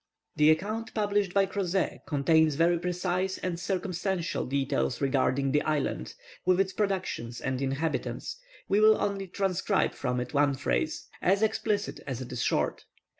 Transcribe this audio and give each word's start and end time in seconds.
The 0.35 0.49
account 0.49 0.95
published 0.95 1.31
by 1.31 1.45
Crozet 1.45 2.07
contains 2.07 2.55
very 2.55 2.79
precise 2.79 3.37
and 3.37 3.59
circumstantial 3.59 4.47
details 4.47 4.99
regarding 4.99 5.51
this 5.51 5.61
island, 5.63 6.15
with 6.43 6.59
its 6.59 6.73
productions 6.73 7.39
and 7.39 7.61
inhabitants. 7.61 8.37
We 8.67 8.79
will 8.79 8.99
only 8.99 9.27
transcribe 9.27 9.93
from 9.93 10.19
it 10.19 10.33
one 10.33 10.55
phrase, 10.55 11.07
as 11.21 11.43
explicit 11.43 11.99
as 12.07 12.19
it 12.19 12.31
is 12.31 12.41
short. 12.41 12.85